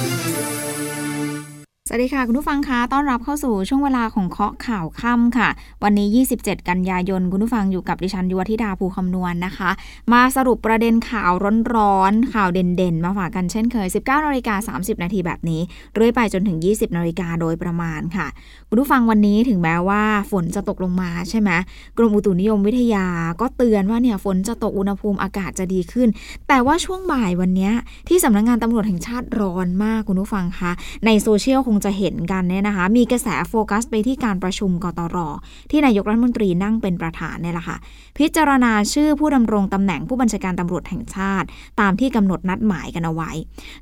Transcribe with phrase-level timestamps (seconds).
[1.93, 5.49] วัสดีค่ะคุณผู้ฟังคะต้อนรับเข้าสู่ช่วงเวลาของเคาะข่าวค่ำค่ะ
[5.83, 9.69] วันนี้ 27 กันยายน คุณผู้ฟังอยู่กับดิฉันยุวธิดาภูคำนวณนนะคะ
[10.13, 11.31] มาสรุปประเด็นข่าว
[11.75, 15.61] ร้อนๆ ข่าวเด่นๆ มาฝากกันเช่นเคย 19นาฬิกา30 นาทีแบบนี้
[15.95, 18.27] เรื่อยไปจนถึง 20นาฬิกาโดยประมาณค่ะ
[18.69, 21.49] คุณผู้ฟังวันนี้ถึงแม้ว่าฝนจะตกลงมาใช่ไหม
[21.97, 23.05] กรมอุตุนิยมวิทยา
[23.41, 26.07] ก็เตือนว่าเนี่ยฝนจะตกอุณหภูมิอากาศจะดีขึ้น
[26.47, 27.71] แต่ว่าช่วงบ่ายวันนี้
[28.07, 30.71] ที่สำนักงงานตำรวจแห่งชาติร้อนมากคุณผู้ฟังคะ
[31.05, 35.17] ในโซเชียลคงจะเห็นกันเนี่ยนะคะ มีกระแสโฟกัสไปที่การประชุมกตร
[35.71, 37.77] ที่นายกรัฐมนตรีนั่งเป็นประธานเนี่ยแหละค่ะ
[38.17, 41.47] พิจารณาชื่อผู้ดำรงตำแหน่งผู้บัญชาการตำรวจแห่งชาติ
[41.79, 43.31] ตามที่กำหนดนัดหมายกันเอาไว้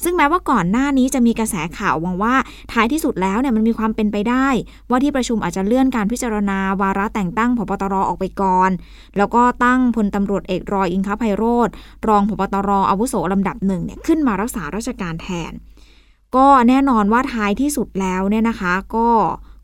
[0.03, 2.35] ซึ่งแม้ว่าก่อนหน้านี้จะมีกระแสข่าววังว่า
[2.71, 4.47] ท้ายที่สุดแล้วเนี่ยมันมีความเป็นไปได้
[4.89, 8.71] ว่าที่ประชุมอาจจะเลื่อนการพิจารณาวาระแต่งตั้งพบตรออกไปก่อน
[9.17, 11.69] แล้วก็ตั้งพลตำรวจเอกรอยอิงคภัยโรธ
[12.07, 15.51] รองพบตรอาวุโสลำดับหนึ่งเนี่ยขึ้นมารักษาราชการแทน
[16.35, 19.07] ก็แน่นอนว่าท้ายที่สุดแล้วเนี่ยนะคะ ก็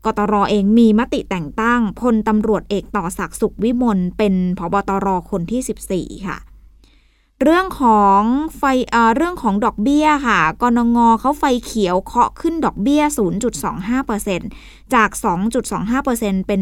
[0.04, 6.38] กตรเองมีมติแต่งตั้งพลตำรวจเอกต่อศักดิ์สุขวิมลเป็นพบตรคนที่ 14 ค่ะ
[7.42, 8.22] เรื่องของ
[8.56, 13.02] ไฟเเรื่องของดอกเบี้ยค่ะกนงเขาไฟเขียวเคาะขึ้นดอกเบี้ย
[14.18, 15.10] 0.25%จาก
[15.78, 16.60] 2.25%เป็น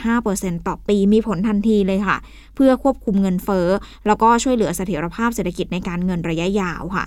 [0.00, 2.16] 2.5%ต่อปีมีผลทันทีเลยค่ะ
[2.54, 3.68] เพื่อควบคุมเงินเฟ้อ
[4.06, 7.04] แล้วก็ช่วยเหลือเสถียรภาพเศรษฐกิจในการเงินระยะยาวค่ะ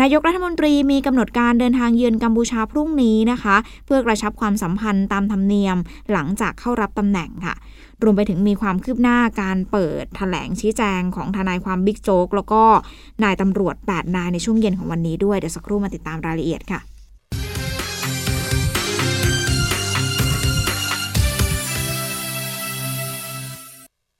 [0.00, 5.76] นายกรัฐมนตรีมีกำหนดการเดินทางเยือนกัมพูชาพรุ่งนี้นะคะ เพื่อกระชับความสัมพันธ์ตามธรรมเนียม
[6.12, 7.54] หลังจากเข้ารับตำแหน่งค่ะ
[8.02, 12.62] รวมไปถึงมีความคืบหน้าการเปิดถแถลงชี้แจงของทนายความบิ๊กโจ๊กแล้วก็
[13.24, 16.80] นายตำรวจ 8 นายในช่วงเย็นของวันนี้ด้วยเดี๋ยวสักครู่มาติดตามรายละเอียดค่ะ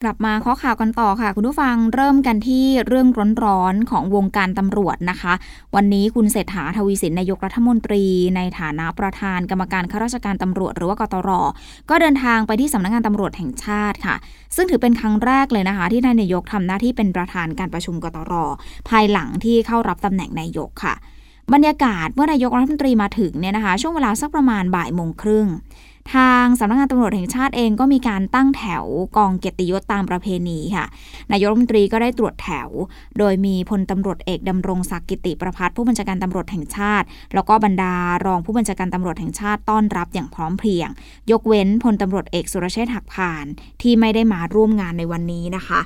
[0.03, 3.09] กลับมาข้อข่าวกันต่อค่ะ คุณผู้ฟังเริ่มกันที่เรื่อง
[3.45, 5.33] ร้อนๆของวงการตำรวจนะคะ
[5.75, 8.05] วันนี้คุณเศรษฐาทวีสินนายกรัฐมนตรี
[8.37, 11.31] ในฐานะประธานกรรมการข้าราชการตำรวจหรือว่ากตร
[11.91, 14.17] ก็เดินทางไปที่สำนักงานตำรวจแห่งชาติค่ะ
[14.57, 18.33] ซึ่งถือเป็นครั้งแรกเลยนะคะ ที่นายกทำหน้าที่เป็นประธานการประชุมกตร
[18.89, 20.95] ภายหลังที่เข้ารับตำแหน่งนายกค่ะ
[21.53, 25.47] บรรยากาศเมื่อนายกรัฐมนตรีมาถึงเนี่ยนะคะ ช่วงเวลาสักประมาณบ่ายโมงครึ่ง
[26.15, 28.85] ทางสำนักงานตำรวจแห่งชาติเองก็มีการตั้งแถว
[29.17, 30.87] กองเกียรติยศตามประเพณีค่ะ
[31.33, 32.69] นายกรัฐมนตรีก็ได้ตรวจแถว
[33.19, 37.95] โดยมีพลตำรวจเอกดำรงศักดิ์กิติประพัฒน์ผู้บัญชาการตำรวจแห่งชาติ แล้วก็บรรดา
[38.27, 40.89] รองผู้บัญชาการตำรวจแห่งชาติต้อนรับอย่างพร้อมเพรียง
[41.31, 43.47] ยกเว้นพลตำรวจเอกสุรเชษฐ์หักพาน
[43.83, 45.81] ที่ไม่ได้มาร่วมงานในวันนี้นะคะ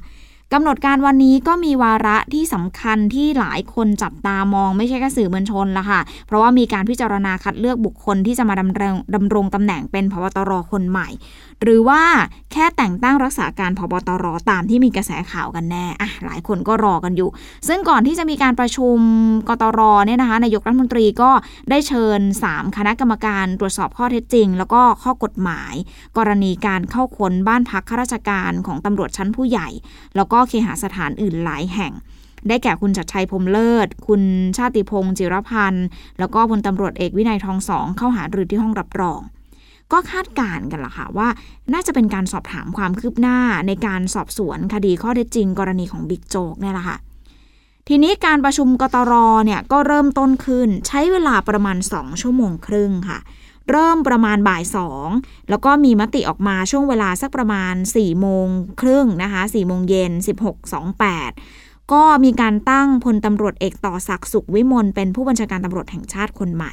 [0.53, 11.09] กำหนดการวันนี้ก็มีวาระที่สำคัญที่หลายคนจับตามองไม่ใช่แค่สื่อมวลชนละค่ะ เพราะว่ามีการพิจารณาคัดเลือกบุคคลที่จะมาดำรงดำรงตำแหน่งเป็นพบตรคนใหม่
[11.63, 12.03] หรือว่า
[12.53, 17.29] แค่แต่งตั้งรักษาการพบตรตามที่มีกระแสข่าวกันแน่อะหลายคนก็รอกันอยู่
[17.69, 18.97] ซึ่งก่อนที่จะมีการประชุม
[19.49, 21.31] กตรเนี่ยนะคะนายกรัฐมนตรีก็
[21.71, 25.75] ได้เชิญ 3 คณะกรรมการตรวจสอบข้อเท็จจริง แล้วก็ข้อกฎหมาย
[26.17, 29.69] กรณีการเข้าค้นบ้านพักข้าราชการของตำรวจชั้นผู้ใหญ่
[30.17, 31.93] แล้วก็เคหสถานอื่นหลายแห่ง
[32.49, 34.23] ได้แก่คุณจัดชัยพรมเลิศ คุณ
[34.57, 35.87] ชาติพงศ์จิรพันธ์
[36.19, 39.21] แล้วก็พลตำรวจเอกวินัยทองสอง เข้าหารือที่ห้องรับรอง
[39.93, 41.29] ก็คาดการณ์กันล่ะค่ะว่า
[41.73, 46.97] น่าจะเป็นการสอบถามความคืบหน้าในการสอบสวนคดีข้อเท็จจริง กรณีของบิ๊กโจ๊กเนี่ยแหละค่ะ
[47.89, 49.13] ทีนี้การประชุมกตร
[49.45, 53.19] เนี่ยก็เริ่มต้นขึ้นใช้เวลาประมาณ 2 ชั่วโมงครึ่งค่ะ
[53.71, 55.09] เริ่มประมาณบ่ายสอง
[55.51, 58.47] แล้วก็มีมติออกมาช่วงเวลาสักประมาณ4ี่โมง
[58.81, 60.13] ครึ่งนะคะ4ี่โมงเย็น
[60.97, 66.73] 16.28 ก็มีการตั้งพลตำรวจเอกต่อศักดิ์สุขวิมลเป็นผู้บัญชาการตำรวจแห่งชาติคนใหม่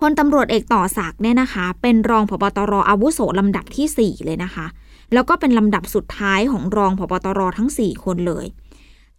[0.00, 4.66] พลตำรวจเอกต่อศักดิ์เนี่ยนะคะ เป็นรองผบตรอาวุโสลำดับที่ 4 เลยนะคะ
[5.12, 8.46] แล้วก็เป็นลำดับสุดท้ายของรองผบตรทั้ง 4 คนเลย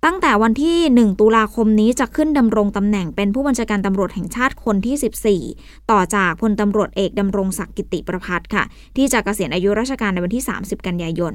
[0.05, 8.63] ตั้งแต่วันที่ 1 ตุลาคมนี้จะขึ้นดำรงตำแหน่งเป็นผู้บัญชาการตำรวจแห่งชาติคนที่ 14 ต่อจากพลตำรวจเอกดำรงศักดิ์กิติประพัฒน์ค่ะ
[8.95, 11.33] ที่จะเกษียณอายุราชการในวันที่ 30 กันยายน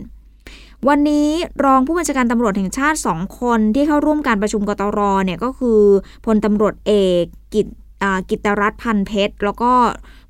[0.88, 1.28] วันนี้
[1.64, 5.81] รองผู้บัญชาการตำรวจแห่งชาติ 2 คนที่เข้าร่วมการประชุมกตรเนี่ยก็คือ
[6.26, 7.66] พลตำรวจเอกกิต
[8.31, 9.73] กิตรัตพันเพชร แล้วก็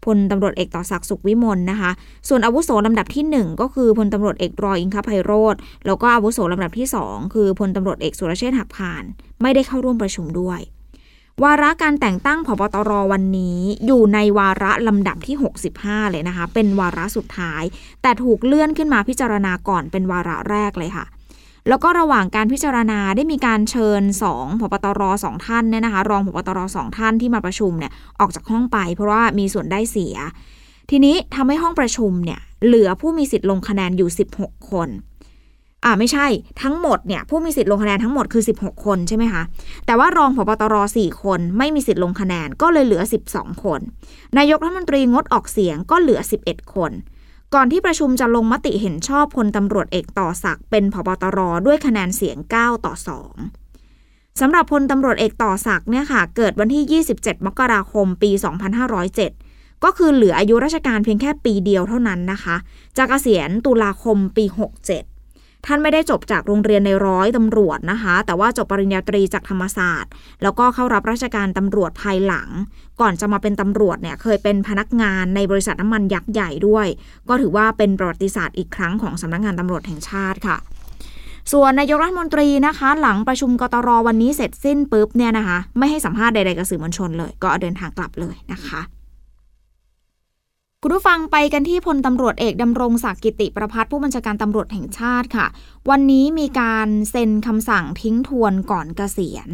[0.05, 1.91] พลตำรวจเอกต่อศักดิ์สุขวิมลนะคะ
[2.29, 5.55] ส่วนอาวุโสลำดับที่ 1 ก็คือพลตำรวจเอกรอยอิงคภัยโรธ
[5.87, 9.03] แล้วก็อาวุโสลำดับที่ 2 คือพลตำรวจเอกสุรเชษฐ์หักพาน
[9.43, 10.61] ไม่ได้เข้าร่วมประชุมด้วย
[11.45, 15.37] วาระการแต่งตั้งผบตรวันนี้ อยู่ในวาระลำดับที่
[15.75, 17.63] 65 เลยนะคะ เป็นวาระสุดท้าย
[18.03, 21.05] แต่ถูกเลื่อนขึ้นมาพิจารณาก่อนเป็นวาระแรกเลยค่ะ
[21.69, 24.03] แล้วก็ระหว่างการพิจารณาได้มีการเชิญ
[24.33, 30.17] 2ผบตรสองท่านเนี่ยนะคะ รองผบตรสองท่านที่มาประชุมเนี่ยออกจากห้องไป เพราะว่ามีส่วนได้เสีย
[30.91, 34.09] ทีนี้ทำให้ห้องประชุมเนี่ยเหลือผู้มีสิทธิ์ลงคะแนนอยู่
[34.41, 34.91] 16 คน
[35.85, 36.27] อ่าไม่ใช่
[36.63, 39.43] ทั้งหมดเนี่ยผู้มีสิทธิ์ลงคะแนนทั้งหมดคือ 16 คนใช่ไหมคะ
[39.87, 43.03] แต่ว่ารองผบตร4คนไม่มีสิทธิ์ลงคะแนนก็เลยเหลือ
[43.33, 43.81] 12 คน
[44.39, 46.93] นายกรัฐมนตรีงดออกเสียงก็เหลือ 11 คน
[47.55, 52.95] ก่อนที่ประชุมจะลงมติเห็นชอบพลตำรวจเอกต่อศักดิ์เป็นผบตรด้วยคะแนนเสียง 9 ต่อ
[53.69, 58.31] 2สำหรับพลตำรวจเอกต่อศักดิ์เนี่ยค่ะ เกิดวันที่ 27 มกราคม ปี
[59.07, 62.57] 2507 ก็คือเหลืออายุราชการเพียงแค่ปีเดียวเท่านั้นนะคะ
[62.97, 65.10] จะเกษียณตุลาคมปี 67
[65.67, 70.11] ท่านไม่ได้จบจากโรงเรียนในร้อยตำรวจนะคะ แต่ว่าจบปริญญาตรีจากธรรมศาสตร์
[70.43, 72.49] แล้วก็เข้ารับราชการตำรวจภายหลัง
[73.01, 76.87] ก่อนจะมาเป็นตำรวจเนี่ยเคยเป็นพนักงานในบริษัทน้ำมันยักษ์ใหญ่ด้วย
[77.29, 80.57] ก็ถือว่าเป็นประวัติศาสตร์อีกครั้งของสำนักงงานตำรวจแห่งชาติค่ะ
[81.53, 88.81] ส่วนนายกรัฐมนตรีนะคะ หลังประชุมกตรวันนี้เสร็จสิ้นปุ๊บเนี่ยนะคะ ไม่ให้สัมภาษณ์ใดๆกับสื่อมวลชนเลย ก็เดินทางกลับเลยนะคะ
[90.83, 95.47] คุณผู้ฟังไปกันที่พลตำรวจเอกดำรงศักดิ์กิติประพัฒผู้บัญชาการตำรวจแห่งชาติค่ะ
[95.91, 99.49] วันนี้มีการเซ็นคำสั่งทิ้งทวนก่อนเกษียณ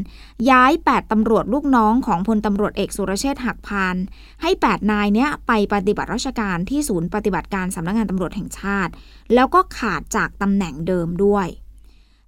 [0.51, 3.97] ย้าย 8ตำรวจลูกน้องของพลตำรวจเอกสุรเชษฐ์หักพาน
[4.43, 8.93] ให้ 8 นายเนี้ยไปปฏิบัติราชการที่ศูนย์ปฏิบัติการสำนักงงานตำรวจแห่งชาติ
[9.35, 11.49] แล้วก็ขาดจากตำแหน่งเดิมด้วย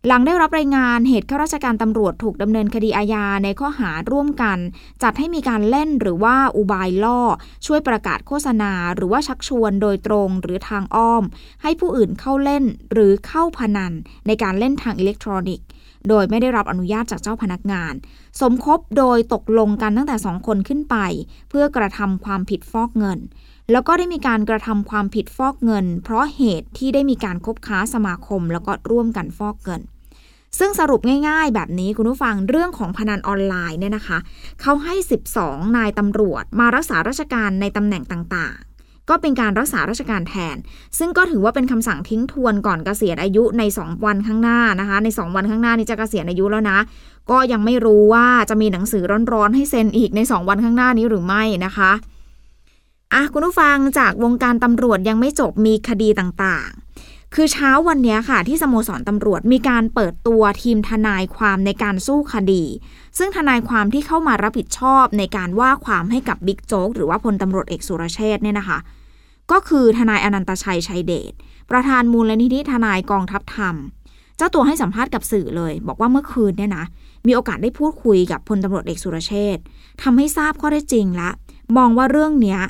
[0.06, 4.58] หลังได้รับรายงานเหตุข้าราชการตำรวจถูกดำเนินคดีอาญาในข้อหาร่วมกัน
[5.02, 7.20] จัดให้มีการเล่นหรือว่าอุบายล่อ
[7.66, 11.24] ช่วยประกาศโฆษณา หรือว่าชักชวนโดยตรงหรือทางอ้อม
[11.62, 13.92] ให้ผู้อื่นเข้าเล่นหรือเข้าพนัน
[14.26, 15.66] ในการเล่นทางอิเล็กทรอนิกส์
[16.08, 17.92] โดยไม่ได้รับอนุญาตจากเจ้าพนักงาน
[18.40, 20.96] สมคบโดยตกลงกันตั้งแต่สองคนขึ้นไป
[21.48, 23.18] เพื่อกระทำความผิดฟอกเงิน
[23.72, 29.80] แล้วก็ได้มีการกระทำความผิดฟอกเงิน เพราะเหตุที่ได้มีการคบค้าสมาคม แล้วก็ร่วมกันฟอกเงิน
[30.58, 34.18] ซึ่งสรุปง่าย ๆ แบบนี้คุณผู้ฟังเรื่องของพนันออนไลน์เนี่ยนะคะ
[34.60, 34.94] เขาให้
[35.34, 40.56] 12 นายตำรวจ มารักษาราชการในตำแหน่งต่างๆก็เป็นการรักษาราชการแทน
[40.98, 46.78] ซึ่งก็ถือว่าเป็นคำสั่งทิ้งทวนก่อนเกษียณอายุใน 2 วันข้างหน้านะคะ ใน 2 วันข้างหน้านี้จะเกษียณอายุแล้วนะ
[47.30, 51.92] ก็ยังไม่รู้ว่าจะมีหนังสือร้อนๆให้เซ็นอีกใน 2 วันข้างหน้านี้หรือไม่นะคะ
[53.14, 62.64] อะคุณผู้ฟังจากวงการตำรวจยังไม่จบมีคดีต่างๆ คือเช้าวันนี้ค่ะ ที่สโมสรตำรวจมีการเปิดตัวทีมทนายความในการสู้คดี
[63.18, 68.78] ซึ่งทนายความที่เข้ามารับผิดชอบในการว่าความให้กับบิ๊กโจ๊กหรือว่าพลตำรวจเอกสุรเชษเนี่ยนะคะ
[69.50, 71.32] ก็คือทนายอนันตชัยชัยเดช
[71.70, 73.74] ประธานมูลนิธิทนายกองทัพธรรม
[74.36, 76.84] เจ้าตัวให้สัมภาษณ์กับสื่อเลย บอกว่าเมื่อคืนเนี่ยนะ
[77.26, 79.58] มีโอกาสได้พูดคุยกับพลตำรวจเอกสุรเชษ
[80.02, 81.30] ทำให้ทราบข้อได้จริงละ
[81.76, 82.60] มองว่าเรื่องเนี้ย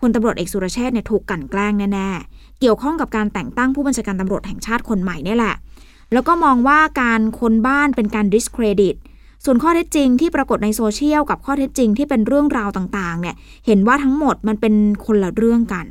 [0.00, 5.54] พลตำรวจเอกสุรเชษเนี่ยถูกกันแกล้งแน่ๆ เกี่ยวข้องกับการแต่งตั้งผู้บัญชาการตำรวจแห่งชาติคนใหม่นี่แหละ
[6.12, 8.96] แล้วก็มองว่าการคนบ้านเป็นการ discredit
[9.44, 13.34] ส่วนข้อเท็จจริงที่ปรากฏในโซเชียลกับข้อเท็จจริงที่เป็นเรื่องราวต่างๆ เนี่ย
[13.66, 15.86] เห็นว่าทั้งหมดมันเป็นคนละเรื่องกัน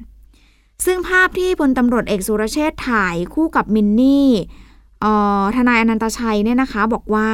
[0.85, 4.29] ซึ่งภาพที่พลตำรวจเอกสุรเชษถ่ายคู่กับมินนี่
[5.55, 7.29] ทนายอนันตชัยเนี่ยนะคะบอกว่า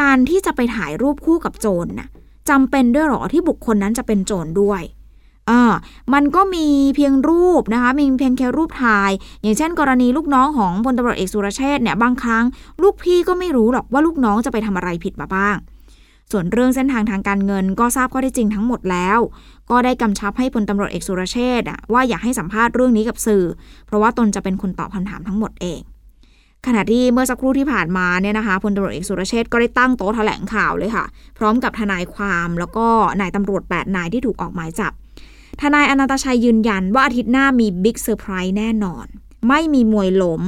[0.00, 2.08] การที่จะไปถ่ายรูปคู่กับโจรน่ะ
[2.50, 4.82] จำเป็นด้วยหรอที่บุคคลนั้นจะเป็นโจรด้วย
[5.50, 5.62] อ่า
[6.14, 9.10] มันก็มีเพียงรูปนะคะ มีเพียงแค่รูปถ่าย
[9.42, 12.44] อย่างเช่น กรณีลูกน้องของพลตำรวจเอกสุรเชษเนี่ย บางครั้ง
[12.82, 15.56] ลูกพี่ก็ไม่รู้หรอกว่าลูกน้องจะไปทำอะไรผิดมาบ้าง
[16.32, 19.18] ส่วนเรื่องเส้นทางทางการเงินก็ทราบข้อได้จริงทั้งหมดแล้ว
[19.70, 23.44] ก็ได้กำชับให้พลตำรวจเอกสุรเชษฐ์ว่าอย่าให้สัมภาษณ์เรื่องนี้กับสื่อ
[23.86, 25.80] เพราะว่าตนจะเป็นคนตอบคำถามทั้งหมดเอง
[26.66, 31.04] ขณะที่เมื่อสักครู่ที่ผ่านมาเนี่ยนะคะพลตำรวจเอกสุรเชษฐ์ก็ได้ตั้งโต๊ะแถลงข่าวเลยค่ะ
[31.38, 32.86] พร้อมกับทนายความแล้วก็
[33.20, 34.92] นายตำรวจ 8 นายที่ถูกออกหมายจับ
[35.60, 39.06] ทนายอนันตชัยยืนยันว่าอาทิตย์หน้ามีบิ๊กเซอร์ไพรส์แน่นอน
[39.48, 40.42] ไม่มีมวยล้ม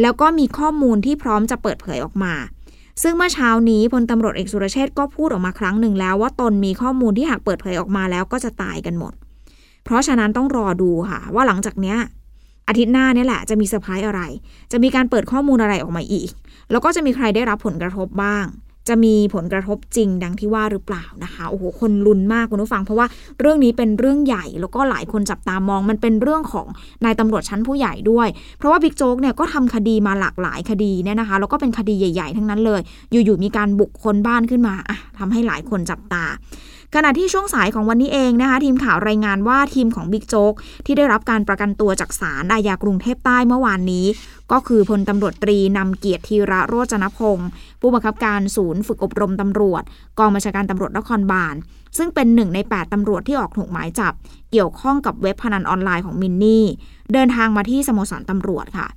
[0.00, 2.34] แล้วก็มีข้อมูลที่พร้อมจะเปิดเผยออกมา
[3.02, 9.12] ซึ่งเมื่อเช้านี้พลตำรวจเอกสุรเชษฐ์ก็พูดออกมาครั้งหนึ่งแล้ว ว่าตนมีข้อมูลที่หากเปิดเผยออกมาแล้วก็จะตายกันหมด
[9.84, 11.98] เพราะฉะนั้นต้องรอดูค่ะ ว่าหลังจากเนี้ย
[12.68, 14.22] อาทิตย์หน้านี่แหละจะมีเซอร์ไพรส์อะไร
[14.72, 16.30] จะมีการเปิดข้อมูลอะไรออกมาอีก
[16.70, 18.44] แล้วก็จะมีใครได้รับผลกระทบบ้าง
[18.88, 23.06] จะมีผลกระทบจริงดังที่ว่าหรือเปล่านะคะโอ้โหคนลุ้นมากคุณผู้ฟัง เพราะว่า
[23.40, 26.66] เรื่องนี้เป็นเรื่องใหญ่แล้วก็หลายคนจับตามอง มันเป็นเรื่องของ
[27.04, 28.28] นายตำรวจชั้นผู้ใหญ่ด้วย
[28.58, 36.24] เพราะว่าบิ๊กโจ๊กเนี่ยก็ทำคดีมาหลากหลายคดีเนี่ยนะคะแล้วก็เป็นคดีใหญ่ ๆ ทั้งนั้นเลย อยู่ๆมีการบุกค้นบ้านขึ้นมาอะทำให้หลายคนจับตา
[36.94, 40.54] ขณะที่ช่วงสายของวันนี้เองนะคะ ทีมข่าวรายงานว่าทีมของบิ๊กโจ๊ก
[40.86, 44.06] ที่ได้รับการประกันตัวจากศาลอาญากรุงเทพใต้เมื่อวานนี้
[44.52, 47.48] ก็คือพลตำรวจตรีนำเกียรติธีระโรจนพงศ์
[47.80, 49.82] ผู้บังคับการศูนย์ฝึกอบรมตำรวจ
[50.18, 51.54] กองบัญชาการตำรวจนครบาล
[51.98, 54.12] ซึ่งเป็นหนึ่งใน 8ตำรวจที่ออกถูกหมายจับ
[54.50, 56.64] เกี่ยวข้องกับเว็บพนันออนไลน์ของมินนี่
[57.12, 58.88] เดินทางมาที่สโมสรตำรวจค่ะ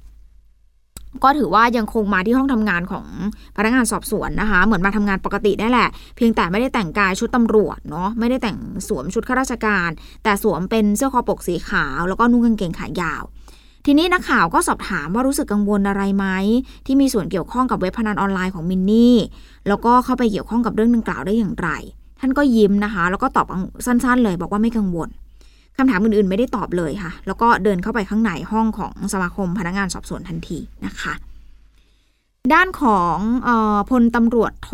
[1.24, 3.06] ก็ถือว่ายังคงมาที่ห้องทำงานของ
[3.58, 9.90] พนักงานสอบสวนนะคะ เหมือนมาทำงานปกติได้แหละ เพียงแต่ไม่ได้แต่งกายชุดตำรวจเนาะไม่ได้แต่งสวมชุดข้าราชการ
[10.24, 13.24] แต่สวมเป็นเสื้อคอปกสีขาว แล้วก็นุ่งกางเกงขายาว
[13.86, 16.26] ทีนี้นักข่าวก็สอบถามว่ารู้สึกกังวลอะไรไหม
[16.86, 19.16] ที่มีส่วนเกี่ยวข้องกับเว็บพนันออนไลน์ของมินนี่
[19.68, 21.70] แล้วก็เข้าไปเกี่ยวข้องกับเรื่องดังกล่าวได้อย่างไร
[22.20, 23.48] ท่านก็ยิ้มนะคะ แล้วก็ตอบ
[23.86, 25.10] สั้นๆ เลยบอกว่าไม่กังวล
[25.80, 31.14] คำถามอื่นๆ ไม่ได้ตอบเลยค่ะ แล้วก็เดินเข้าไปข้างในห้องของสมาคมพนักงานสอบสวนทันทีนะคะ
[32.54, 33.18] ด้านของ
[33.48, 34.70] ออพลตำรวจโท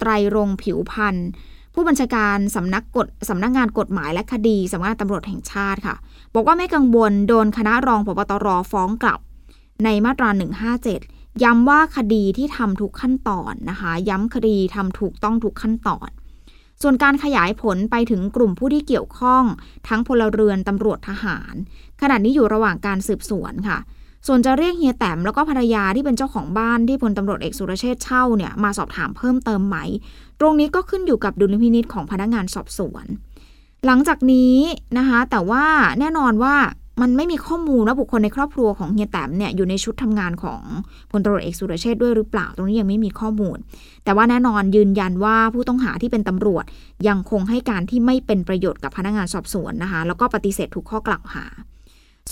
[0.00, 1.28] ไตรรงผิวพันธ์
[1.74, 5.96] ผู้บัญชาการสำนักกฎสำนักงานกฎหมายและคดีสำนักงานตำรวจแห่งชาติค่ะ
[6.34, 9.20] บอกว่าไม่กังวลโดนคณะรองพบตรฟ้องกลับ
[9.84, 10.28] ในมาตรา
[10.86, 16.08] 157 ย้ำว่าคดีที่ทำทุกขั้นตอนนะคะ ย้ำคดีทำถูกต้องทุกขั้นตอน
[16.82, 19.44] ส่วนการขยายผลไปถึงกลุ่มผู้ที่เกี่ยวข้อง
[19.88, 21.54] ทั้งพลเรือนตำรวจทหาร
[22.00, 23.78] ขณะนี้อยู่ระหว่างการสืบสวนค่ะ
[24.26, 29.76] ส่วนจะเรียกเฮียแต้มแล้วก็ภรรยาที่เป็นเจ้าของบ้านที่พลตำรวจเอกสุรเชษเช่าเนี่ยมาสอบถามเพิ่มเติมไหม
[30.40, 33.06] ตรงนี้ก็ขึ้นอยู่กับดุลพินิษของพนักงานสอบสวน
[33.86, 34.56] หลังจากนี้
[34.98, 35.64] นะคะ แต่ว่า
[36.00, 36.54] แน่นอนว่า
[37.00, 40.62] มันไม่มีข้อมูลว่าบุคคลในครอบครัวของเฮียแต้มเนี่ยอยู่ในชุดทำงานของ
[41.10, 43.58] พลตรวจเอกสุรเชษด้วยหรือเปล่า ตรงนี้ยังไม่มีข้อมูล
[44.04, 46.64] แต่ว่าแน่นอนยืนยันว่าผู้ต้องหาที่เป็นตำรวจ
[47.08, 51.44] ยังคงให้การที่ไม่เป็นประโยชน์กับพนักงานสอบสวนนะคะ แล้วก็ปฏิเสธทุกข้อกล่าวหา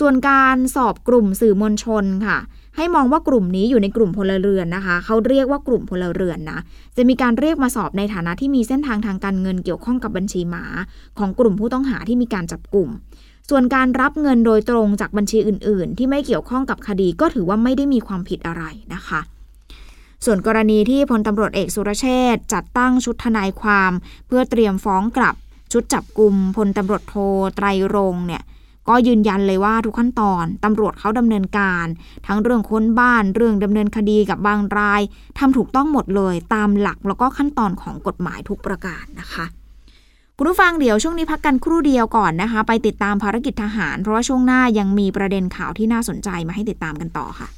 [0.01, 2.39] ส่วนการสอบกลุ่มสื่อมวลชนค่ะ
[2.77, 6.59] ให้มองว่ากลุ่มนี้อยู่ในกลุ่มพลเรือนนะคะ เขาเรียกว่ากลุ่มพลเรือนนะ
[6.97, 10.65] จะมีการเรียกมาสอบในฐานะที่มีเส้นทางทางการเงินเกี่ยวข้องกับบัญชีหมา
[11.19, 12.89] ของกลุ่มผู้ต้องหาที่มีการจับกลุ่ม
[13.49, 19.21] ส่วนการรับเงินโดยตรงจากบัญชีอื่น ๆ ที่ไม่เกี่ยวข้องกับคดีก็ถือว่าไม่ได้มีความผิดอะไรนะคะ
[20.25, 23.93] ส่วนกรณีที่พลตำรวจเอกสุรเชษจัดตั้งชุดทนายความ
[24.27, 25.35] เพื่อเตรียมฟ้องกลับ
[25.73, 27.15] ชุดจับกลุ่มพลตำรวจโท
[27.57, 28.43] ไตรรงเนี่ย
[28.89, 31.87] ก็ยืนยันเลยว่าทุกขั้นตอนตำรวจเขาดำเนินการ
[32.27, 35.03] ทั้งเรื่องค้นบ้านเรื่องดำเนินคดีกับบางราย
[35.39, 39.47] ทำถูกต้องหมดเลยตามหลักแล้วก็ขั้นตอนของกฎหมายทุกประการนะคะ
[40.39, 47.49] คุณผู้ฟังเดี๋ยวช่วงนี้พักกันครู่เดียวก่อนนะคะ ไปติดตามภารกิจทหาร เพราะว่าช่วงหน้ายังมีประเด็นข่าวที่น่าสนใจมาให้ติดตามกันต่อค่ะ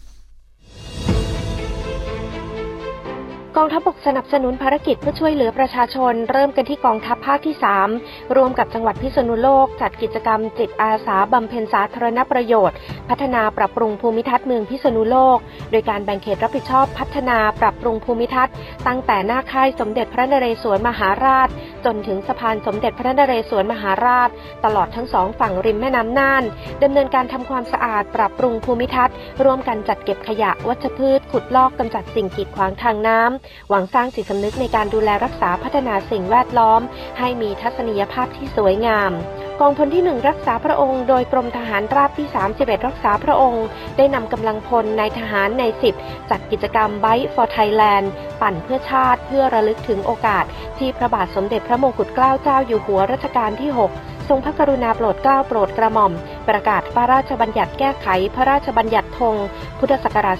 [3.60, 7.54] กองทัพบกสนับสนุนภารกิจเพื่อช่วยเหลือประชาชน เริ่มกันที่กองทัพภาคที่
[7.94, 12.76] 3รวมกับจังหวัดพิษณุโลก จัดกิจกรรมจิตอาสาบำเพ็ญสาธารณประโยชน์
[13.08, 15.38] พัฒนาปรับปรุงภูมิทัศน์เมืองพิษณุโลก
[15.70, 18.54] โดยการแบ่งเขตรับผิดชอบพัฒนาปรับปรุงภูมิทัศน์
[18.86, 21.48] ตั้งแต่หน้าค่ายสมเด็จพระนเรศวรมหาราช
[21.84, 24.28] จนถึงสะพานสมเด็จพระนเรศวรมหาราช
[24.64, 26.44] ตลอดทั้งสองฝั่งริมแม่น้ำน่าน
[26.82, 36.81] ดำเนินการทำความสะอาดปรับปรุงภูมิทัศน์ ร่วมกันจัดเก็บขยะวัชพืช ขุดลอกกำจัดสิ่งกีดขวางทางน้ำหวังสร้างจิตสำนึกในการดูแลรักษาพัฒนาสิ่งแวดล้อม
[37.19, 39.12] ให้มีทัศนียภาพที่สวยงาม
[39.61, 42.26] กองพลที่ 1 รักษาพระองค์ โดยกรมทหารราบที่
[42.57, 43.64] 31 รักษาพระองค์
[43.97, 45.64] ได้นำกำลังพลในทหารใน
[45.99, 48.07] 10จัดกิจกรรม Bike for Thailand
[48.40, 50.45] ปั่นเพื่อชาติเพื่อระลึกถึงโอกาส
[50.78, 53.81] ที่พระบาทสมเด็จพระมงกุฎเกล้าเจ้าอยู่หัวรัชกาลที่ 6
[54.28, 56.12] ทรงพระกรุณาโปรดเกล้าโปรดกระหม่อม
[56.49, 59.37] ประกาศพระราชบัญญัติแก้ไขพระราชบัญญัติธง
[59.78, 60.38] พุทธศักราช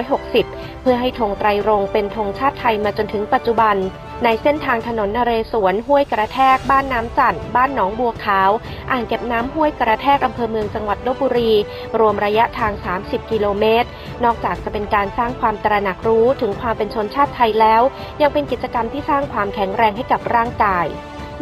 [0.00, 3.76] 2460 เพื่อให้ธงไตรรงเป็นธงชาติไทยมาจนถึงปัจจุบัน
[4.24, 8.50] ในเส้นทางถนนนเรศวรห้วยกระแทก บ้านน้ำจันทร์บ้านหนองบัวขาว
[8.90, 11.52] อ่างเก็บน้ำห้วยกระแทกอำเภอเมืองจังหวัดลบบุรี
[11.98, 12.72] รวมระยะทาง
[13.02, 13.88] 30 กิโลเมตร
[14.24, 17.82] นอกจากจะเป็นการสร้างความตระหนักรู้ถึงความเป็นชนชาติไทยแล้ว
[18.20, 20.86] ยังเป็นกิจกรรมที่สร้างความแข็งแรงให้กับร่างกาย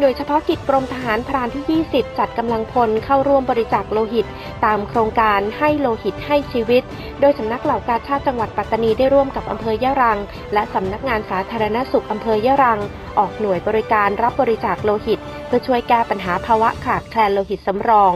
[0.01, 4.27] โดยเฉพาะกิจกรมทหารพรานที่ 20 จัดกำลังพลเข้าร่วมบริจาคโลหิต
[4.65, 6.83] ตามโครงการให้โลหิตให้ชีวิต
[7.21, 10.19] โดยสำนักเหล่ากาชาติจังหวัดปัตตานีได้ร่วมกับอำเภอยะรัง
[10.53, 12.79] และสำนักงานสาธารณสุขอำเภอยะรัง
[13.17, 18.13] ออกหน่วยบริการรับบริจาคโลหิต เพื่อช่วยแก้ปัญหาภาวะขาดแคลนโลหิตสำรอง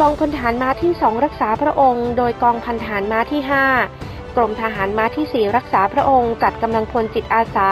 [0.00, 7.68] กองพลทหารม้าที่ 2 รักษาพระองค์ โดยกองพันทหารม้าที่ 5 กรมทหารม้าที่ 4 รักษาพระองค์จัดกำลังพลจิตอาสา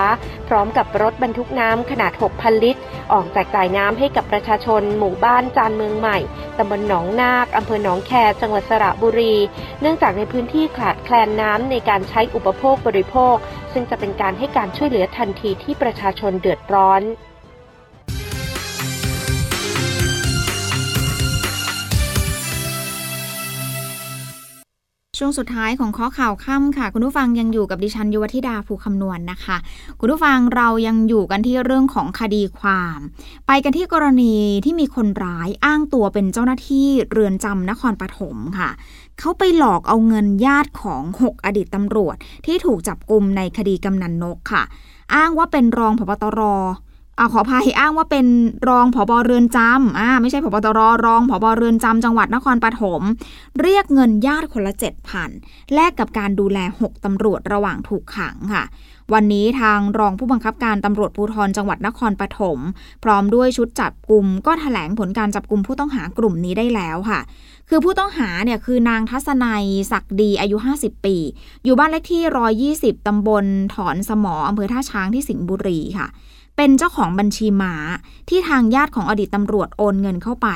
[0.48, 6.18] พร้อมกับรถบรรทุกน้ำขนาด 6,000 ลิตร ออกแจกจ่ายน้ำให้กับประชาชน หมู่บ้านจานเมืองใหม่
[6.58, 9.34] ตำบลหนองนาคอำเภอหนองแค จังหวัดสระบุรี
[9.80, 13.36] เนื่องจากในพื้นที่ขาดแคลนน้ำในการใช้อุปโภคบริโภค
[13.72, 17.02] ซึ่งจะเป็นการให้การช่วยเหลือทันทีที่ประชาชนเดือดร้อน
[25.18, 29.56] ช่วงสุดท้ายของข้อข่าวค่ำค่ะ คุณผู้ฟังยังอยู่กับดิฉันยุวธิดาภูคำนวณนนะคะ
[30.00, 32.98] คุณผู้ฟังเรายังอยู่กันที่เรื่องของคดีความ
[33.46, 38.70] ไปกันที่กรณีที่มีคนร้ายอ้างตัวเป็นเจ้าหน้าที่เรือนจำนครปฐมค่ะ
[39.18, 44.62] เขาไปหลอกเอาเงินญาติของ 6 อดีตตำรวจ ที่ถูกจับกลุ่มในคดีกำนันนกค่ะ
[45.14, 46.40] อ้างว่าเป็นรองผบตร
[47.18, 48.26] อขอพายอ้างว่าเป็น
[48.68, 53.02] รองผอบเรือนจำอ่าไม่ใช่ผบตรรองผอบเรือนจำจังหวัดนครปฐม
[53.60, 55.30] เรียกเงินญาติคนละเจ็ดพัน
[55.75, 58.64] แลกกับการดูแลหกตำรวจระหว่างถูกขังค่ะ
[59.14, 62.58] วันนี้ทางรองผู้บังคับการตำรวจภูธรจังหวัดนครปฐม
[63.04, 67.20] พร้อมด้วยชุดจับกลุ่มก็ถแถลงผลการจับกลุ่มผู้ต้องหากลุ่มนี้ได้แล้วค่ะ
[67.68, 71.16] คือผู้ต้องหาเนี่ยคือนางทัศนัยศักดีอายุ 50 ปี
[71.64, 73.44] อยู่บ้านเลขที่ 120 ตำบล
[73.75, 76.08] ถอนสมออำเภอท่าช้างที่สิงห์บุรีค่ะ
[76.60, 77.74] เป็นเจ้าของบัญชีหมา
[78.28, 80.48] ที่ทางญาติของอดีตตำรวจโอนเงินเข้าไป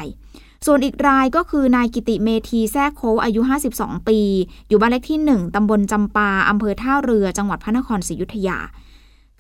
[0.67, 3.41] ส่วนอีกรายก็คือนายกิติเมธีแท้โคอายุ
[3.75, 4.19] 52 ปี
[4.69, 8.59] อยู่บ้านเลขที่ 1 ตำบลจำปา อำเภอท่าเรือ จังหวัดพระนครศรีอยุธยา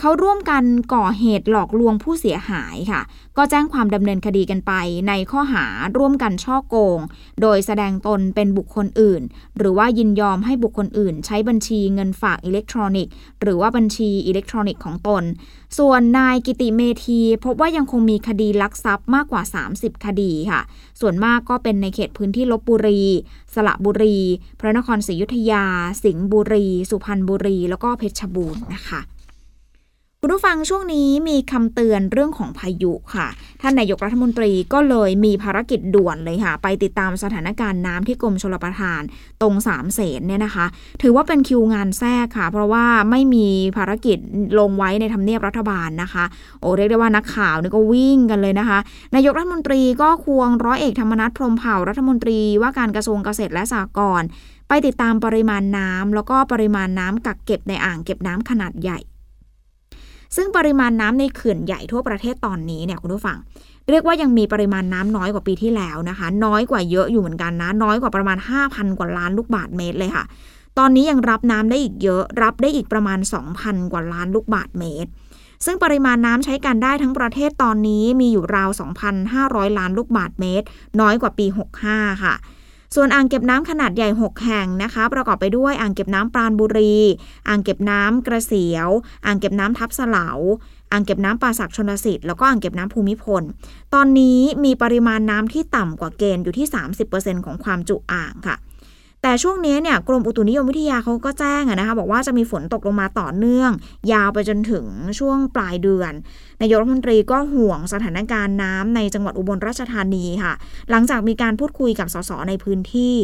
[0.00, 3.02] เขาร่วมกันก่อเหตุหลอกลวงผู้เสียหายค่ะ
[3.36, 4.72] ก็แจ้งความดำเนินคดีกันไป
[5.08, 5.66] ในข้อหา
[5.98, 6.98] ร่วมกันฉ้อโกง
[7.40, 9.22] โดยแสดงตนเป็นบุคคลอื่น
[9.58, 15.22] หรือว่ายินยอมให้บุคคลอื่น ใช้บัญชีเงินฝากอิเล็กทรอนิกส์หรือว่าบัญชีอิเล็กทรอนิกส์ของตน
[15.78, 19.42] ส่วนนายกิติเมธีพบว่ายังคงมีคดีลักทรัพย์มากกว่า
[19.74, 20.60] 30 คดีค่ะ
[21.00, 23.02] ส่วนมากก็เป็นในเขตพื้นที่ลบบุรี
[23.54, 24.18] สระบุรี
[24.60, 25.64] พระนครศรีอยุธยา
[26.04, 29.02] สิงห์บุรี สุพรรณบุรี แล้วก็เพชรบูรณ์นะคะ
[30.24, 33.28] คุณผู้ฟังช่วงนี้มีคำเตือนเรื่องของพายุค่ะ
[33.62, 39.00] ท่านนายกรัฐมนตรีก็เลยมีภารกิจด่วนเลยค่ะ ไปติดตามสถานการณ์น้ำที่กรมชลประทาน
[39.42, 40.66] ตรงสามเสนเนี่ยนะคะ
[41.02, 44.18] ถือว่าเป็นคิวงานแทรกค่ะ เพราะว่าไม่มีภารกิจ
[44.58, 46.24] ลงไว้ในทำเนียบรัฐบาลนะคะ
[46.60, 48.78] โอ้เรียกได้ว่านักข่าวนี่ก็วิ่งกันเลยนะคะ
[49.14, 54.28] นายกรัฐมนตรีก็ควงร้อยเอกธรรมนัฐพรมเผ่ารัฐมนตรีว่าการกระทรวงเกษตรและสหกรณ์
[54.68, 59.00] ไปติดตามปริมาณน้ำแล้วก็ปริมาณน้ำกักเก็บในอ่างเก็บน้ำขนาดใหญ่
[60.36, 63.38] ซึ่งปริมาณน้ำในเขื่อนใหญ่ทั่วประเทศตอนนี้เนี่ยคุณผู้ฟัง
[63.88, 70.24] เรียกว่ายังมีปริมาณน้ำน้อยกว่าปีที่แล้วนะคะ น้อยกว่าเยอะอยู่เหมือนกันนะ น้อยกว่าประมาณ 5,000 กว่าล้านลูกบาทเมตรเลยค่ะ
[70.78, 73.18] ตอนนี้ยังรับน้ำได้อีกเยอะ รับได้อีกประมาณ
[73.56, 75.10] 2,000 กว่าล้านลูกบาทเมตร
[75.64, 78.68] ซึ่งปริมาณน้ำใช้การได้ทั้งประเทศตอนนี้มีอยู่ราว
[79.24, 80.66] 2,500 ล้านลูกบาทเมตร
[81.00, 81.46] น้อยกว่าปี
[81.84, 82.34] 65 ค่ะ
[82.94, 86.96] ส่วนอ่างเก็บน้ำขนาดใหญ่ 6 แห่งนะคะ ประกอบไปด้วยอ่างเก็บน้ำปราณบุรี
[87.48, 88.88] อ่างเก็บน้ำกระเสียว
[89.26, 90.28] อ่างเก็บน้ำทับสลา
[90.92, 93.42] อ่างเก็บน้ำป่าสักชนสิทธิ์แล้วก็อ่างเก็บน้ำภูมิพล
[93.94, 96.66] ตอนนี้มีปริมาณน้ำที่ต่ำกว่าเกณฑ์อยู่ที่
[97.06, 98.56] 30%ของความจุอ่างค่ะ
[99.22, 103.70] แต่ช่วงนี้เนี่ยกรมอุตุนิยมวิทยาเขาก็แจ้งนะคะบอกว่าจะมีฝนตกลงมาต่อเนื่อง
[104.12, 104.86] ยาวไปจนถึง
[105.18, 106.12] ช่วงปลายเดือน
[106.60, 110.52] นายกรัฐมนตรีก็ห่วงสถานการณ์น้ำในจังหวัดอุบลราชธานีค่ะ
[110.90, 113.16] หลังจากมีการพูดคุยกับสสในพื้นที่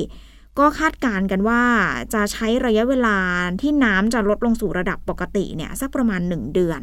[0.58, 1.62] ก็คาดการณ์กันว่า
[2.14, 3.16] จะใช้ระยะเวลา
[3.61, 6.80] ที่น้ำจะลดลงสู่ระดับปกติเนี่ยสักประมาณ 1 เดือน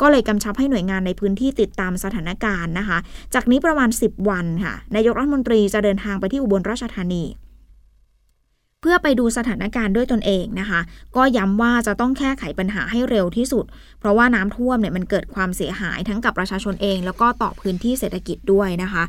[0.00, 2.98] ก็เลยกำชับให้หน่วยงานในพื้นที่ติดตามสถานการณ์นะคะ
[3.34, 7.24] จากนี้ประมาณ 10 วันค่ะ นายกรัฐมนตรีจะเดินทางไปที่อุบลราชธานี
[8.82, 10.80] เพื่อไปดูสถานการณ์ด้วยตนเองนะคะ
[11.16, 13.64] ก็ย้ำว่าจะต้องแก้ไขปัญหาให้เร็วที่สุด
[13.98, 19.04] เพราะว่าน้ำท่วมเนี่ยมันเกิดความเสียหายทั้งกับประชาชนเอง แล้วก็ต่อพื้นที่เศรษฐกิจด้วยนะคะ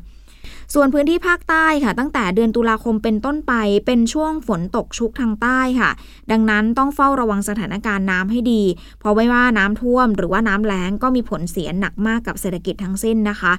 [0.73, 3.53] ส่วนพื้นที่ภาคใต้ค่ะ ตั้งแต่เดือนตุลาคมเป็นต้นไป
[3.85, 5.91] เป็นช่วงฝนตกชุกทางใต้ค่ะ
[6.31, 8.63] ดังนั้นต้องเฝ้าระวังสถานการณ์น้ำให้ดี
[8.99, 13.53] เพราะไม่ว่าน้ำท่วมหรือว่าน้ำแล้งก็มีผลเสียหนักมากกับเศรษฐกิจทั้งสิ้นนะคะ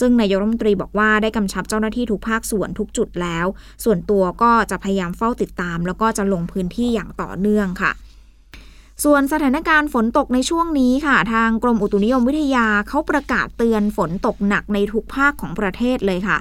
[0.00, 3.46] ซึ่งนายกรัฐมนตรีบอกว่าได้กำชับเจ้าหน้าที่ทุกภาคส่วนทุกจุดแล้ว
[3.84, 7.92] ส่วนตัวก็จะพยายามเฝ้าติดตาม แล้วก็จะลงพื้นที่อย่างต่อเนื่องค่ะ
[9.04, 16.38] ส่วนสถานการณ์ฝนตกในช่วงนี้ค่ะ ทางกรมอุตุนิยมวิทยาเขาประกาศเตือนฝนตกหนักในทุกภาคของประเทศเลยค่ะ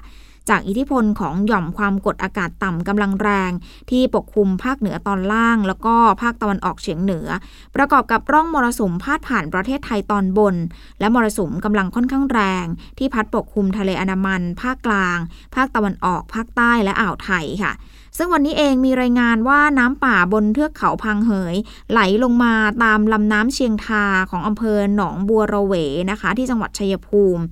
[0.49, 3.51] จากอิทธิพลของหย่อมความกดอากาศต่ำกำลังแรง
[3.89, 7.27] ที่ปกคลุมภาคเหนือตอนล่าง แล้วก็ภาคตะวันออกเฉียงเหนือ
[7.75, 10.55] ประกอบกับร่องมรสุมพาดผ่านประเทศไทยตอนบน
[10.99, 12.65] และมรสุมกำลังค่อนข้างแรง
[12.97, 15.17] ที่พัดปกคลุมทะเลอันดามัน ภาคกลาง
[15.55, 17.71] ภาคตะวันออก ภาคใต้และอ่าวไทยค่ะ
[18.17, 21.55] ซึ่งวันนี้เองมีรายงานว่าน้ำป่าบนเทือกเขาพังเหย
[21.91, 25.73] ไหลลงมาตามลำน้ำเชียงทาของอำเภอหนองบัวระเว
[26.11, 27.43] นะคะ ที่จังหวัดชัยภูมิ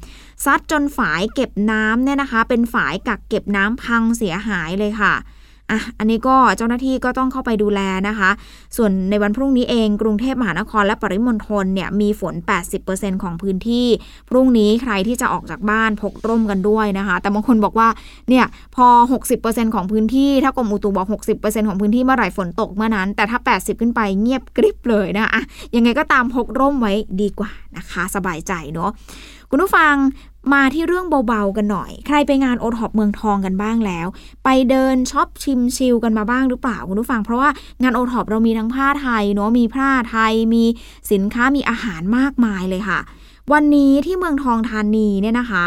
[0.46, 5.14] ซัดจนฝายเก็บน้ำเนี่ยนะคะ เป็นฝายกักเก็บน้ำพังเสียหายเลยค่ะ
[5.72, 8.30] อะอันนี้ก็เจ้าหน้าที่ก็ต้องเข้าไปดูแลนะคะ
[8.78, 12.36] ส่วนในวันพรุ่งนี้เองกรุงเทพมหานครและปริมณฑลเนี่ยมีฝน
[12.80, 13.88] 80%ของพื้นที่
[14.30, 17.88] พรุ่งนี้ใครที่จะออกจากบ้านพกร่มกันด้วยนะคะ แต่บางคนบอกว่า
[18.30, 18.88] เนี่ยพอ
[19.32, 25.44] 60%ของพื้นที่ถ้ากรมอุตุบอก 60%ของพื้นที่เมื่อไหร่ฝนตกเมื่อนั้น แต่ถ้า 80 ขึ้นไปเงียบกริบเลยนะอะ
[25.76, 28.92] ยังไงก็ตามพกร่มไว้ดีกว่านะคะ สบายใจเนาะ
[29.50, 29.94] คุณผู้ฟัง
[30.54, 34.08] มาที่เรื่องเบาๆกันหน่อย ใครไปงานโอท็อปเมืองทองกันบ้างแล้ว
[34.44, 37.50] ไปเดินช็อปชิมชิลกันมาบ้างหรือเปล่าคุณผู้ฟัง เพราะว่า
[37.82, 40.64] งานโอท็อปเรามีทั้งผ้าไทยเนาะมีผ้าไทย มี
[41.12, 43.00] สินค้ามีอาหารมากมายเลยค่ะ
[43.54, 45.66] วันนี้ที่เมืองทองธานีเนี่ยนะคะ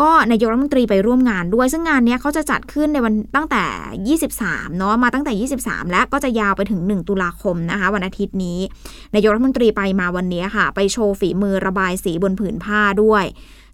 [0.00, 3.64] ก็นายกรัฐมนตรีไปร่วมงานด้วย ซึ่งงานนี้เขาจะจัดขึ้นในวันตั้งแต่
[4.40, 8.58] 23 เนาะมาตั้งแต่ 23 แล้วก็จะยาวไปถึง 1 ตุลาคมนะคะ วันอาทิตย์นี้
[9.14, 13.24] นายกรัฐมนตรีไปมาวันนี้ค่ะ ไปโชว์ฝีมือระบายสีบนผืนผ้าด้วย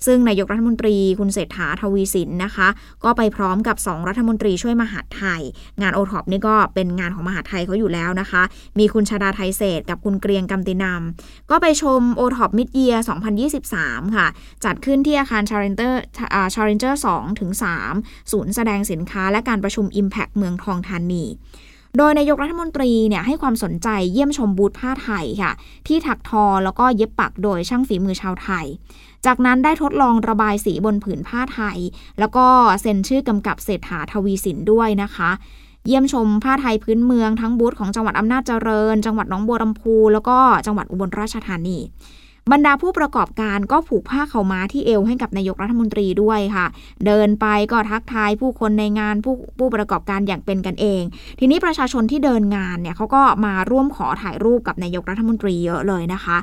[0.07, 2.69] ซึ่งนายกรัฐมนตรีคุณเศรษฐาทวีสินนะคะ
[3.05, 5.41] ก็ไปพร้อมกับ 2 รัฐมนตรีช่วยมหาดไทย
[5.81, 8.43] งานโอท็อปนี่ก็เป็นงานของมหาดไทยเขาอยู่แล้วนะคะ
[8.79, 12.97] มีคุณชาดาไทยเศรษฐ์กับคุณเกรียงกัลป์ตินันท์ก็ไปชมโอท็อป Midyear
[13.57, 14.27] 2023 ค่ะ
[14.65, 16.01] จัดขึ้นที่อาคารชาเลนเจอร์
[16.55, 17.51] ชาเลนเจอร์2ถึง
[17.91, 21.25] 3ศูนย์แสดงสินค้าและการประชุม Impact เมืองทองธานี
[21.99, 25.53] โดยนายกรัฐมนตรีเนี่ยให้ความสนใจเยี่ยมชมบูธผ้าไทยค่ะ
[25.87, 28.67] ที่ถักทอแล้วก็เย็บปักโดยช่างฝีมือชาวไทย
[29.27, 31.79] จากนั้นได้ทดลองระบายสีบนผืนผ้าไทย
[32.19, 32.47] แล้วก็
[32.83, 35.31] เซ็นชื่อกำกับเศรษฐาทวีสินด้วยนะคะ
[35.87, 41.79] เยี่ยมชมผ้าไทยพื้นเมืองทั้งบูธของจังหวัดอำนาจเจริญ จังหวัดหนองบัวลำพู แล้วก็จังหวัดอุบลราชธานี
[42.53, 46.67] บรรดาผู้ประกอบการก็ผูกผ้าเข่าม้าที่เอวให้กับนายกรัฐมนตรีด้วยค่ะ
[47.07, 51.03] เดินไปก็ทักทายผู้คนในงานผู้ผู้ประกอบการอย่างเป็นกันเอง
[51.39, 56.37] ทีนี้ประชาชนที่เดินงานเนี่ยเขาก็มาร่วมขอถ่ายรูปกับนายกรัฐมนตรีเยอะเลยนะคะ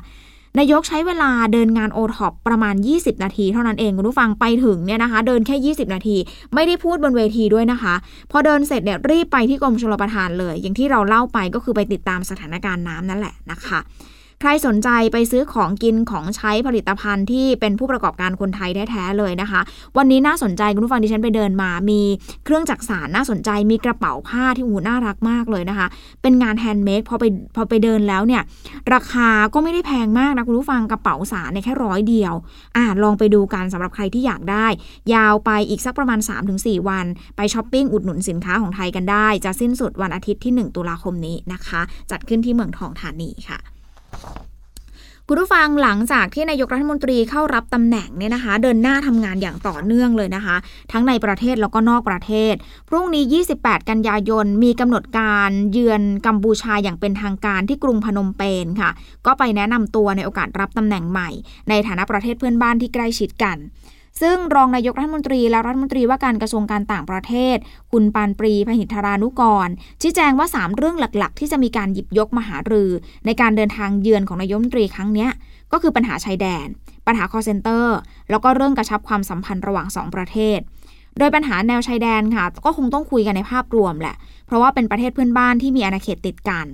[0.58, 6.16] นายกใช้เวลาเดินงานโอท็อปประมาณ 20 นาที เท่านั้นเองคุณผู้ฟังไปถึงเนี่ยนะคะ เดินแค่ 20 นาที
[6.54, 7.94] ไม่ได้พูดบนเวทีด้วยนะคะ
[8.30, 13.78] พอเดินเสร็จเนี่ยรีบไปที่กรมชลประทานเลย อย่างที่เราเล่าไปก็คือไปติดตามสถานการณ์น้ำนั่นแหละนะคะ
[14.44, 19.60] ใครสนใจไปซื้อของกินของใช้ผลิตภัณฑ์ที่เป็นผู้ประกอบการคนไทยแท้ๆเลยนะคะ
[19.96, 22.00] วันนี้น่าสนใจคุณผู้ฟังดิฉันไปเดินมา มี
[22.44, 25.86] เครื่องจักสานน่าสนใจมีกระเป๋าผ้าที่หูน่ารักมากเลยนะคะ
[26.22, 27.24] เป็นงานแฮนด์เมดพอไป
[27.56, 28.42] พอไปเดินแล้วเนี่ย
[28.94, 32.34] ราคาก็ไม่ได้แพงมากนะคุณผู้ฟังกระเป๋าสานเนี่ยแค่ร้อยเดียว
[32.76, 34.66] อ่าลองไปดูกันสำหรับใครที่อยากได้
[35.14, 36.18] ยาวไปอีกสักประมาณ
[36.54, 43.60] 3-4 วัน ไปช้อปปิ้งอุดหนุนสินค้าของไทยกันได้ จะสิ้นสุดวันอาทิตย์ที่ 1 ตุลาคมนี้นะคะ จัดขึ้นที่เมืองทองธานีค่ะ
[45.28, 50.56] คุณผู้ฟังหลังจากที่นายกรัฐมนตรีเข้ารับตำแหน่งเนี่ยนะคะ เดินหน้าทำงานอย่างต่อเนื่องเลยนะคะ
[50.92, 52.54] ทั้งในประเทศแล้วก็นอกประเทศ
[52.88, 58.90] พรุ่งนี้ 28 กันยายนมีกำหนดการเยือนกัมพูชาอย่างเป็นทางการที่กรุงพนมเปญค่ะ
[59.26, 61.30] ก็ไปแนะนำตัวในโอกาสรับตำแหน่งใหม่
[61.68, 63.56] ในฐานะประเทศเพื่อนบ้านที่ใกล้ชิดกัน
[64.20, 67.56] ซึ่งรองนายกรัฐมนตรีและรัฐมนตรีว่าการกระทรวงการต่างประเทศ
[67.92, 69.68] คุณปานปรีพหิทธารานุกร
[70.02, 72.90] ชี้แจงว่า 3 เรื่องหลักๆ ที่จะมีการหยิบยกมาหารือ
[73.26, 75.28] ในการเดินทางเยือนของนายกรัฐมนตรีครั้งนี้
[75.72, 76.66] ก็คือปัญหาชายแดน
[77.06, 77.96] ปัญหาคอเซนเตอร์
[78.30, 80.58] แล้วก็เรื่องกระชับความสัมพันธ์ระหว่าง 2 ประเทศ
[81.18, 86.66] โดยปัญหาแนวชายแดนค่ะ ก็คงต้องคุยกันในภาพรวมแหละ เพราะว่าเป็นประเทศเพื่อนบ้านที่มีอาณาเขตติดกัน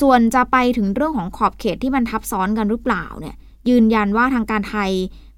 [0.00, 3.36] ส่วนจะไปถึงเรื่องของขอบเขตที่มันทับซ้อนกันหรือเปล่าเนี่ย
[3.68, 4.90] ยืนยันว่าทางการไทย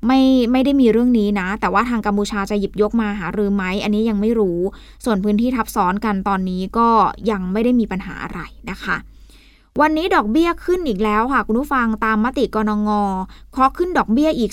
[0.06, 0.20] ไม่
[0.52, 4.61] ไม่ได้มีเรื่องนี้นะ แต่ว่าทางกัมพูชาจะหยิบยกมาหารือไหมอันนี้ยังไม่รู้
[5.04, 6.88] ส่วนพื้นที่ทับซ้อนกันตอนนี้ก็
[7.30, 8.96] ยังไม่ได้มีปัญหาอะไรนะคะ
[9.82, 12.90] วันนี้ดอกเบี้ยขึ้นอีกแล้วค่ะ คุณผู้ฟังตามมติกรงง
[13.52, 14.52] เคาะขึ้นดอกเบี้ยอีก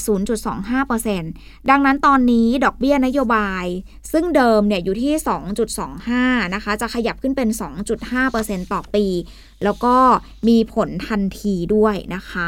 [0.83, 3.65] 0.25%ดังนั้นตอนนี้ดอกเบี้ยนโยบาย
[4.11, 5.13] ซึ่งเดิมเนี่ยอยู่ที่
[5.99, 7.49] 2.25 นะคะ จะขยับขึ้นเป็น
[8.11, 9.05] 2.5%ต่อปี
[9.63, 9.95] แล้วก็
[10.47, 12.47] มีผลทันทีด้วยนะคะ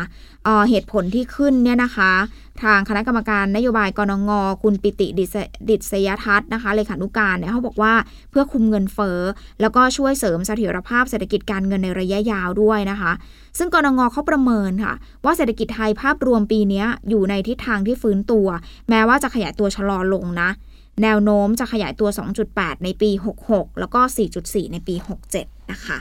[0.69, 2.11] เหตุผลที่ขึ้นเนี่ยนะคะ
[2.63, 4.31] ทางคณะกรรมการนโยบายกรงง
[4.63, 5.07] คุณปิติ
[5.69, 7.93] ดิษยทัศน์นะคะเลขานุการเนี่ยเขาบอกว่า
[8.31, 9.19] เพื่อคุมเงินเฟ้อ
[9.61, 13.11] แล้วก็ช่วยเสริมเสถียรภาพเศรษฐกิจการเงินในระยะยาวด้วยนะคะ
[13.57, 14.93] ซึ่งกรงงเขาประเมินค่ะ
[15.25, 18.47] ว่าเศรษฐกิจไทยภาพรวมปีนี้อยู่ในทิศทางที่ฟื้นตัว
[18.89, 20.49] แม้ว่าจะขยายตัวชะลอลงนะ
[21.03, 22.09] แนวโน้มจะขยายตัว
[22.47, 23.09] 2.8 ในปี
[23.45, 24.01] 66 แล้วก็
[24.37, 24.95] 4.4 ในปี
[25.33, 25.97] 67 นะคะ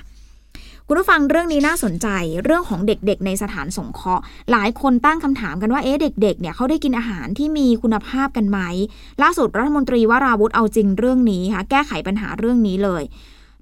[0.89, 2.09] คุณผู้ฟังเรื่องนี้น่าสนใจ
[2.45, 8.59] เรื่องของเด็กๆ ในสถานสงเคราะห์ หลายคนตั้งคำถามกันว่าเอ๊ะเด็กๆเนี่ยเขาได้กินอาหารที่มีคุณภาพกันไหม
[9.23, 13.03] ล่าสุดรัฐมนตรีวราวุธเอาจริงเรื่องนี้ค่ะแก้ไขปัญหาเรื่องนี้เลย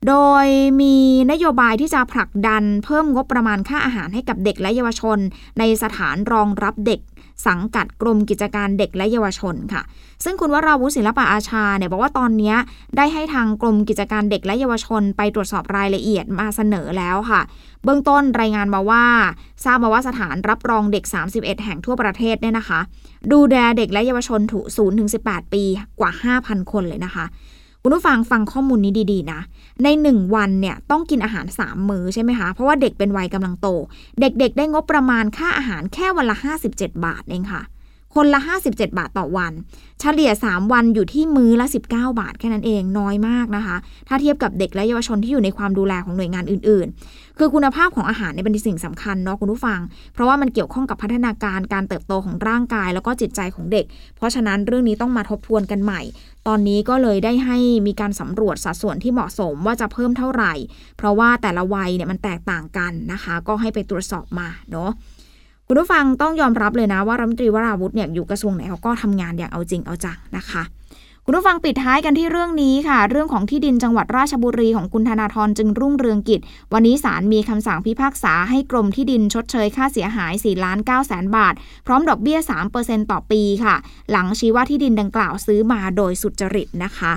[0.08, 0.46] โดย
[0.80, 0.96] มี
[1.30, 5.18] นโยบายที่จะผลักดันเพิ่มงบประมาณค่าอาหารให้กับเด็กและเยาวชน
[5.58, 7.00] ในสถานรองรับเด็ก
[7.46, 9.82] สังกัดกรมกิจการเด็กและเยาวชนค่ะ
[10.24, 12.54] ซึ่งคุณวราวุฒิศิลปะอาชาเนี่ยบอกว่าตอนนี้
[12.96, 17.40] ได้ให้ทางกรมกิจการเด็กและเยาวชน ไปตรวจสอบรายละเอียดมาเสนอแล้วค่ะ
[17.84, 19.04] เบื้องต้นรายงานมาว่า
[19.64, 22.80] ทราบมาว่าสถานรับรองเด็ก 31 แห่งทั่วประเทศเนี่ยนะคะ
[23.32, 25.62] ดูแลเด็กและเยาวชนถูก0ถึง18 ปี
[26.00, 27.24] กว่า 5,000 คนเลยนะคะ
[27.86, 29.40] คุณผู้ฟังฟังข้อมูลนี้ดีๆนะ
[29.82, 33.68] ในหนึ่งวันเนี่ยต้องกินอาหาร 3 มื้อใช่ไหมคะ เพราะว่าเด็กเป็นวัยกำลังโต
[34.20, 36.36] เด็กๆ ได้งบประมาณค่าอาหารแค่วันละ
[36.70, 37.62] 57 บาทเองค่ะ
[38.14, 39.52] คนละ 57 บาทต่อวัน
[40.00, 43.76] เฉลี่ย 3 วันอยู่ที่มื้อละ 19 บาทแค่นั้นเองน้อยมากนะคะ
[44.08, 49.80] ถ้าเทียบกับเด็กและเยาวชนที่อยู่ในความดูแลของหน่วยงานอื่น ๆ คือคุณภาพของอาหารเนี่ยเป็นสิ่งสำคัญเนาะคุณผู้ฟัง
[50.14, 53.84] เพราะว่ามันเกี่ยวข้องกับพัฒนาการการเติบโตของร่างกาย แล้วก็จิตใจของเด็ก
[54.16, 56.00] เพราะฉะนั้นเรื่องนี้ต้องมาทบทวนกันใหม่
[56.46, 60.52] ตอนนี้ก็เลยได้ให้มีการสำรวจสัดส่วนที่เหมาะสมว่าจะเพิ่มเท่าไหร่
[60.96, 64.90] เพราะว่าแต่ละวัยเนี่ยมันแตกต่างกันนะคะ ก็ให้ไปตรวจสอบมาเนาะ
[65.68, 70.62] คุณผู้ฟังต้องยอมรับเลยนะว่ารัฐมนตรีวราวุธเนี่ยอยู่กระทรวงไหนเขาก็ทำงานอย่างเอาจริงเอาจังนะคะ
[71.26, 76.40] คุณผู้ฟังปิดท้ายกันที่เรื่องนี้ค่ะ เรื่องของที่ดินจังหวัดราชบุรีของคุณธนาธรจึงรุ่งเรืองกิจ
[76.72, 81.54] วันนี้ศาลมีคำสั่งพิพากษาให้กรมที่ดินชดเชยค่าเสียหาย 4 ล้าน9แสนบาท
[81.86, 82.38] พร้อมดอกเบี้ย
[82.74, 83.74] 3%ต่อปีค่ะ
[84.10, 87.12] หลังชี้ว่าที่ดินดังกล่าวซื้อมาโดยสุจริตนะคะ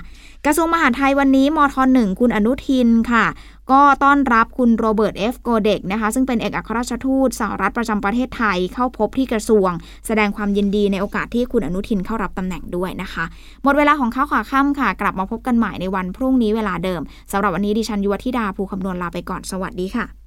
[0.46, 3.26] กระทรวงมหาดไทยวันนี้มทหนึ่งคุณอนุทินค่ะ
[3.72, 9.72] ก็ต้อนรับคุณโรเบิร์ตเอฟโกเด็กนะคะ ซึ่งเป็นเอกอัครราชทูตสหรัฐประจำประเทศไทยเข้าพบที่กระทรวง
[10.08, 13.26] แสดงความยินดีในโอกาสที่คุณอนุทินเข้ารับตำแหน่งด้วยนะคะ
[13.64, 17.02] หมดเวลาของข้าวขาค่ำค่ะ กลับมาพบกันใหม่ในวันพรุ่งนี้เวลาเดิม
[17.32, 20.27] สำหรับวันนี้ดิฉันยุวธิดาภูคำนวณลาไปก่อนสวัสดีค่ะ